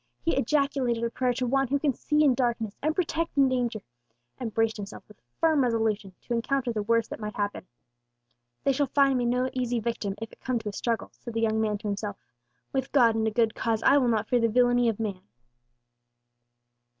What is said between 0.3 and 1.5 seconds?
ejaculated a prayer to